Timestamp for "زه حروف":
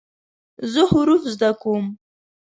0.71-1.23